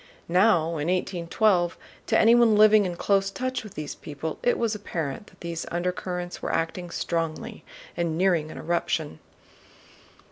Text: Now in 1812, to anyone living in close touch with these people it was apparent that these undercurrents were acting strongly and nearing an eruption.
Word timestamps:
Now 0.27 0.61
in 0.77 0.87
1812, 0.87 1.77
to 2.07 2.17
anyone 2.17 2.55
living 2.55 2.87
in 2.87 2.95
close 2.95 3.29
touch 3.29 3.63
with 3.63 3.75
these 3.75 3.93
people 3.93 4.39
it 4.41 4.57
was 4.57 4.73
apparent 4.73 5.27
that 5.27 5.41
these 5.41 5.67
undercurrents 5.69 6.41
were 6.41 6.51
acting 6.51 6.89
strongly 6.89 7.63
and 7.95 8.17
nearing 8.17 8.49
an 8.49 8.57
eruption. 8.57 9.19